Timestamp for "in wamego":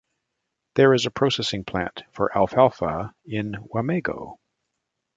3.23-4.39